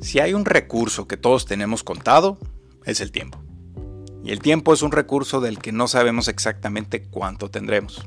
Si 0.00 0.20
hay 0.20 0.32
un 0.32 0.44
recurso 0.44 1.08
que 1.08 1.16
todos 1.16 1.44
tenemos 1.44 1.82
contado, 1.82 2.38
es 2.84 3.00
el 3.00 3.10
tiempo. 3.10 3.38
Y 4.24 4.30
el 4.30 4.38
tiempo 4.38 4.72
es 4.72 4.82
un 4.82 4.92
recurso 4.92 5.40
del 5.40 5.58
que 5.58 5.72
no 5.72 5.88
sabemos 5.88 6.28
exactamente 6.28 7.02
cuánto 7.02 7.50
tendremos. 7.50 8.06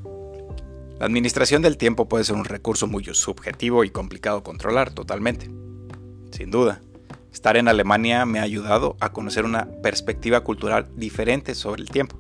La 1.00 1.06
administración 1.06 1.62
del 1.62 1.78
tiempo 1.78 2.08
puede 2.08 2.24
ser 2.24 2.36
un 2.36 2.46
recurso 2.46 2.88
muy 2.88 3.04
subjetivo 3.04 3.84
y 3.84 3.90
complicado 3.90 4.44
controlar 4.44 4.92
totalmente. 4.92 5.50
Sin 6.32 6.52
duda, 6.52 6.82
estar 7.34 7.58
en 7.58 7.68
Alemania 7.68 8.26
me 8.26 8.40
ha 8.40 8.44
ayudado 8.44 8.96
a 9.00 9.12
conocer 9.12 9.44
una 9.44 9.66
perspectiva 9.82 10.42
cultural 10.42 10.90
diferente 10.96 11.56
sobre 11.56 11.82
el 11.82 11.90
tiempo. 11.90 12.20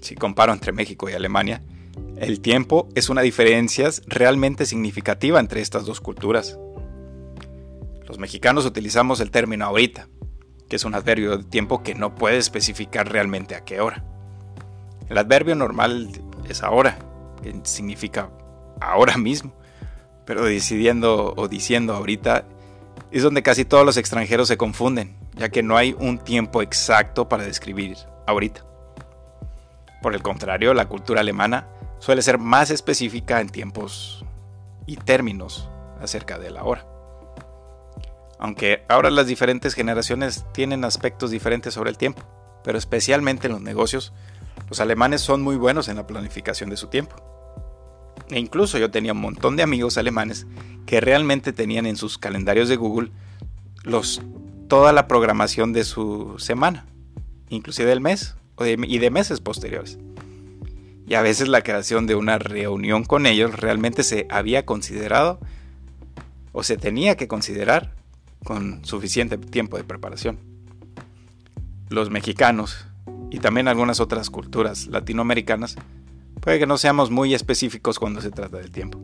Si 0.00 0.14
comparo 0.14 0.52
entre 0.52 0.72
México 0.72 1.08
y 1.08 1.12
Alemania, 1.12 1.62
el 2.16 2.40
tiempo 2.40 2.88
es 2.94 3.10
una 3.10 3.22
diferencia 3.22 3.90
realmente 4.06 4.66
significativa 4.66 5.38
entre 5.38 5.60
estas 5.60 5.84
dos 5.84 6.00
culturas. 6.00 6.58
Los 8.08 8.18
mexicanos 8.18 8.64
utilizamos 8.64 9.20
el 9.20 9.30
término 9.30 9.66
ahorita, 9.66 10.08
que 10.66 10.76
es 10.76 10.84
un 10.86 10.94
adverbio 10.94 11.36
de 11.36 11.44
tiempo 11.44 11.82
que 11.82 11.94
no 11.94 12.14
puede 12.14 12.38
especificar 12.38 13.12
realmente 13.12 13.54
a 13.54 13.66
qué 13.66 13.82
hora. 13.82 14.02
El 15.10 15.18
adverbio 15.18 15.54
normal 15.54 16.10
es 16.48 16.62
ahora, 16.62 16.98
que 17.42 17.54
significa 17.64 18.30
ahora 18.80 19.18
mismo, 19.18 19.52
pero 20.24 20.42
decidiendo 20.44 21.34
o 21.36 21.48
diciendo 21.48 21.94
ahorita 21.94 22.46
es 23.10 23.22
donde 23.22 23.42
casi 23.42 23.66
todos 23.66 23.84
los 23.84 23.98
extranjeros 23.98 24.48
se 24.48 24.56
confunden, 24.56 25.14
ya 25.34 25.50
que 25.50 25.62
no 25.62 25.76
hay 25.76 25.94
un 25.98 26.18
tiempo 26.18 26.62
exacto 26.62 27.28
para 27.28 27.44
describir 27.44 27.98
ahorita. 28.26 28.64
Por 30.00 30.14
el 30.14 30.22
contrario, 30.22 30.72
la 30.72 30.88
cultura 30.88 31.20
alemana 31.20 31.68
suele 31.98 32.22
ser 32.22 32.38
más 32.38 32.70
específica 32.70 33.42
en 33.42 33.50
tiempos 33.50 34.24
y 34.86 34.96
términos 34.96 35.68
acerca 36.00 36.38
de 36.38 36.50
la 36.50 36.64
hora. 36.64 36.97
Aunque 38.38 38.84
ahora 38.88 39.10
las 39.10 39.26
diferentes 39.26 39.74
generaciones 39.74 40.44
tienen 40.52 40.84
aspectos 40.84 41.30
diferentes 41.30 41.74
sobre 41.74 41.90
el 41.90 41.98
tiempo, 41.98 42.22
pero 42.62 42.78
especialmente 42.78 43.46
en 43.46 43.54
los 43.54 43.62
negocios, 43.62 44.12
los 44.68 44.80
alemanes 44.80 45.20
son 45.20 45.42
muy 45.42 45.56
buenos 45.56 45.88
en 45.88 45.96
la 45.96 46.06
planificación 46.06 46.70
de 46.70 46.76
su 46.76 46.88
tiempo. 46.88 47.16
E 48.30 48.38
incluso 48.38 48.78
yo 48.78 48.90
tenía 48.90 49.12
un 49.12 49.20
montón 49.20 49.56
de 49.56 49.62
amigos 49.62 49.98
alemanes 49.98 50.46
que 50.86 51.00
realmente 51.00 51.52
tenían 51.52 51.86
en 51.86 51.96
sus 51.96 52.18
calendarios 52.18 52.68
de 52.68 52.76
Google 52.76 53.10
toda 54.68 54.92
la 54.92 55.08
programación 55.08 55.72
de 55.72 55.84
su 55.84 56.34
semana, 56.38 56.86
inclusive 57.48 57.88
del 57.88 58.00
mes 58.00 58.36
y 58.60 58.98
de 58.98 59.10
meses 59.10 59.40
posteriores. 59.40 59.98
Y 61.06 61.14
a 61.14 61.22
veces 61.22 61.48
la 61.48 61.62
creación 61.62 62.06
de 62.06 62.14
una 62.14 62.38
reunión 62.38 63.04
con 63.04 63.24
ellos 63.24 63.58
realmente 63.58 64.02
se 64.02 64.26
había 64.28 64.66
considerado 64.66 65.40
o 66.52 66.62
se 66.62 66.76
tenía 66.76 67.16
que 67.16 67.28
considerar 67.28 67.94
con 68.44 68.84
suficiente 68.84 69.38
tiempo 69.38 69.76
de 69.76 69.84
preparación. 69.84 70.38
Los 71.88 72.10
mexicanos 72.10 72.86
y 73.30 73.40
también 73.40 73.68
algunas 73.68 74.00
otras 74.00 74.30
culturas 74.30 74.86
latinoamericanas 74.86 75.76
puede 76.40 76.58
que 76.58 76.66
no 76.66 76.78
seamos 76.78 77.10
muy 77.10 77.34
específicos 77.34 77.98
cuando 77.98 78.20
se 78.20 78.30
trata 78.30 78.58
del 78.58 78.70
tiempo. 78.70 79.00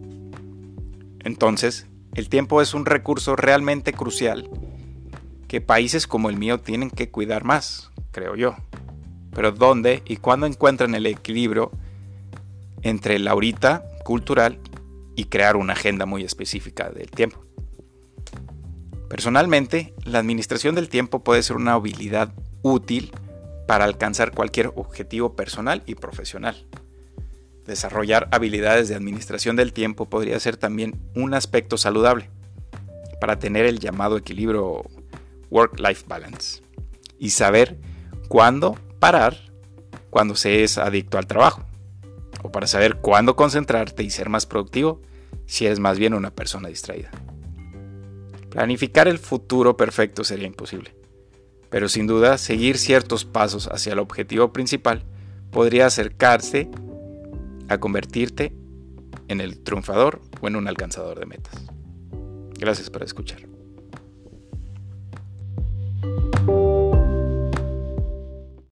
Entonces, 1.21 1.87
el 2.15 2.29
tiempo 2.29 2.63
es 2.63 2.75
un 2.75 2.87
recurso 2.87 3.37
realmente 3.37 3.93
crucial 3.93 4.49
que 5.49 5.61
países 5.61 6.07
como 6.07 6.31
el 6.31 6.37
mío 6.37 6.61
tienen 6.61 6.91
que 6.91 7.11
cuidar 7.11 7.45
más, 7.45 7.91
creo 8.13 8.37
yo. 8.37 8.57
Pero 9.35 9.53
¿dónde 9.53 10.03
y 10.07 10.17
cuándo 10.17 10.47
encuentran 10.47 10.95
el 10.95 11.07
equilibrio 11.07 11.73
entre 12.83 13.19
la 13.19 13.33
ahorita 13.33 13.85
cultural 14.05 14.61
y 15.17 15.25
crear 15.25 15.57
una 15.57 15.73
agenda 15.73 16.07
muy 16.07 16.23
específica 16.23 16.91
del 16.91 17.11
tiempo? 17.11 17.45
Personalmente, 19.15 19.95
la 20.03 20.19
administración 20.19 20.75
del 20.75 20.89
tiempo 20.89 21.23
puede 21.23 21.45
ser 21.45 21.55
una 21.55 21.75
habilidad 21.75 22.35
útil 22.63 23.13
para 23.69 23.85
alcanzar 23.85 24.33
cualquier 24.33 24.73
objetivo 24.75 25.37
personal 25.37 25.85
y 25.87 25.95
profesional. 25.95 26.67
Desarrollar 27.65 28.27
habilidades 28.33 28.89
de 28.89 28.97
administración 28.97 29.55
del 29.55 29.73
tiempo 29.73 30.07
podría 30.07 30.41
ser 30.41 30.57
también 30.57 31.01
un 31.15 31.33
aspecto 31.33 31.79
saludable 31.79 32.29
para 33.21 33.39
tener 33.39 33.67
el 33.67 33.79
llamado 33.79 34.17
equilibrio 34.17 34.83
work-life 35.49 36.07
balance 36.09 36.65
y 37.17 37.31
saber 37.31 37.79
cuándo 38.27 38.77
parar 38.99 39.37
cuando 40.11 40.35
se 40.35 40.65
es 40.65 40.77
adicto 40.77 41.19
al 41.19 41.29
trabajo 41.29 41.65
o 42.43 42.51
para 42.51 42.67
saber 42.67 42.97
cuándo 42.97 43.37
concentrarte 43.37 44.03
y 44.03 44.11
ser 44.11 44.29
más 44.29 44.45
productivo 44.45 45.03
si 45.47 45.67
eres 45.67 45.79
más 45.79 46.01
bien 46.01 46.15
una 46.15 46.33
persona 46.33 46.69
distraída. 46.69 47.13
Planificar 48.55 49.09
el 49.09 49.19
futuro 49.19 49.77
perfecto 49.77 50.23
sería 50.23 50.47
imposible, 50.47 50.95
pero 51.71 51.89
sin 51.89 52.07
duda 52.07 52.39
seguir 52.39 52.79
ciertos 52.79 53.25
pasos 53.25 53.67
hacia 53.67 53.95
el 53.95 53.99
objetivo 53.99 54.53
principal 54.53 55.03
podría 55.51 55.87
acercarse 55.87 56.71
a 57.69 57.79
convertirte 57.79 58.55
en 59.27 59.41
el 59.41 59.59
triunfador 59.59 60.21
o 60.41 60.47
en 60.47 60.55
un 60.55 60.69
alcanzador 60.69 61.19
de 61.19 61.27
metas. 61.27 61.67
Gracias 62.57 62.91
por 62.91 63.03
escuchar. 63.03 63.54